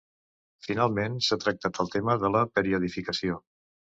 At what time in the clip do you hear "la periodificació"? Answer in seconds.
2.37-3.37